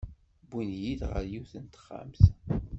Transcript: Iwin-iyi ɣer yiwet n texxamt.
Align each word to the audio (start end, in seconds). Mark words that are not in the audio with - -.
Iwin-iyi 0.45 0.93
ɣer 1.11 1.23
yiwet 1.31 1.53
n 1.63 1.65
texxamt. 1.67 2.21